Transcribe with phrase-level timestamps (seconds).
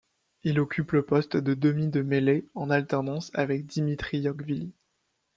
[0.41, 4.73] Il occupe le poste de demi de mêlée en alternance avec Dimitri Yachvili.